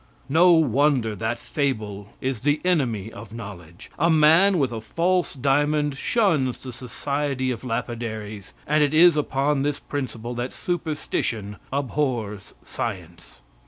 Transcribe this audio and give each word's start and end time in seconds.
No 0.29 0.53
wonder 0.53 1.15
that 1.15 1.37
fable 1.37 2.13
is 2.21 2.39
the 2.39 2.59
enemy 2.65 3.11
of 3.13 3.35
knowledge. 3.35 3.91
A 3.99 4.09
man 4.09 4.57
with 4.57 4.71
a 4.71 4.81
false 4.81 5.35
diamond 5.35 5.95
shuns 5.95 6.57
the 6.63 6.73
society 6.73 7.51
of 7.51 7.63
lapidaries, 7.63 8.51
and 8.65 8.81
it 8.83 8.95
is 8.95 9.15
upon 9.15 9.61
this 9.61 9.77
principle 9.79 10.33
that 10.33 10.53
superstition 10.55 11.57
abhors 11.71 12.55
science. 12.63 13.41